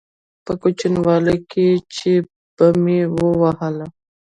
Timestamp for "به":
2.55-2.67